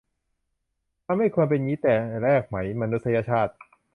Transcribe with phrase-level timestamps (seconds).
[1.05, 3.53] มันไม่ควรเป็นงี้แต่แรกไหม มนุษยชาติ